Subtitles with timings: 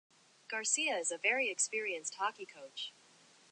[0.47, 2.91] Garcia is a very experienced hockey coach.